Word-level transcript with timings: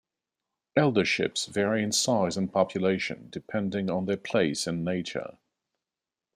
Elderships 0.75 1.45
vary 1.47 1.83
in 1.83 1.91
size 1.91 2.35
and 2.35 2.51
population 2.51 3.27
depending 3.29 3.87
on 3.91 4.05
their 4.05 4.17
place 4.17 4.65
and 4.65 4.83
nature. 4.83 5.37